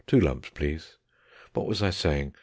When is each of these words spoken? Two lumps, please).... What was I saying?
Two 0.07 0.19
lumps, 0.19 0.49
please).... 0.49 0.97
What 1.53 1.67
was 1.67 1.83
I 1.83 1.91
saying? 1.91 2.33